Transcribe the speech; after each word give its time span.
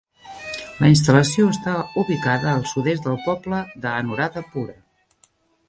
La 0.83 0.87
instal·lació 0.93 1.45
està 1.57 1.75
ubicada 2.05 2.49
al 2.53 2.65
sud-est 2.71 3.07
del 3.11 3.21
poble 3.29 3.63
d'Anuradhapura. 3.85 4.77